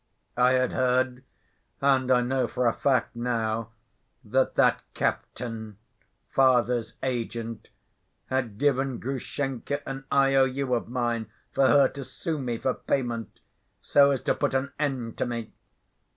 [0.37, 1.23] I had heard,
[1.79, 3.69] and I know for a fact now,
[4.23, 5.77] that that captain,
[6.27, 7.69] father's agent,
[8.25, 10.73] had given Grushenka an I.O.U.
[10.73, 13.41] of mine for her to sue me for payment,
[13.83, 15.53] so as to put an end to me.